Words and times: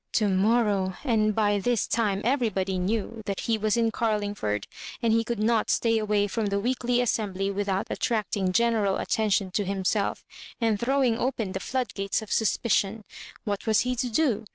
To 0.13 0.27
mor 0.29 0.61
I 0.61 0.61
row 0.63 0.83
1— 1.03 1.03
and 1.03 1.35
by 1.35 1.59
this 1.59 1.85
time 1.85 2.23
everybody 2.25 2.79
knew 2.79 3.21
that 3.27 3.41
he 3.41 3.55
was 3.55 3.77
in 3.77 3.91
Carhngford, 3.91 4.65
and 4.99 5.13
he 5.13 5.23
could 5.23 5.37
not 5.37 5.69
stay 5.69 5.99
away 5.99 6.25
from 6.25 6.47
the 6.47 6.59
weekly 6.59 7.01
assembly 7.01 7.51
without 7.51 7.85
attracting 7.87 8.51
general 8.51 8.97
atteution 8.97 9.51
to 9.51 9.63
himself, 9.63 10.25
and 10.59 10.79
throwing 10.79 11.19
open 11.19 11.51
the 11.51 11.59
flood 11.59 11.93
gates 11.93 12.23
of 12.23 12.31
suspicion. 12.33 13.03
What 13.43 13.67
was 13.67 13.81
he 13.81 13.95
to 13.97 14.09
do 14.09 14.45